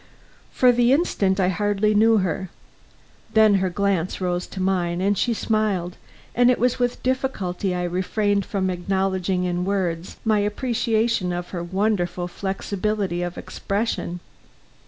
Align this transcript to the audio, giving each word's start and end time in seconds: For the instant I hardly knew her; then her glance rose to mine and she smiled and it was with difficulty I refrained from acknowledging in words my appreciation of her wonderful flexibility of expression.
For 0.51 0.71
the 0.71 0.91
instant 0.93 1.39
I 1.39 1.49
hardly 1.49 1.93
knew 1.93 2.17
her; 2.17 2.49
then 3.35 3.53
her 3.61 3.69
glance 3.69 4.19
rose 4.19 4.47
to 4.47 4.59
mine 4.59 4.99
and 4.99 5.15
she 5.15 5.31
smiled 5.31 5.95
and 6.33 6.49
it 6.49 6.57
was 6.57 6.79
with 6.79 7.03
difficulty 7.03 7.75
I 7.75 7.83
refrained 7.83 8.43
from 8.43 8.71
acknowledging 8.71 9.43
in 9.43 9.63
words 9.63 10.17
my 10.25 10.39
appreciation 10.39 11.31
of 11.31 11.49
her 11.51 11.61
wonderful 11.63 12.27
flexibility 12.27 13.21
of 13.21 13.37
expression. 13.37 14.21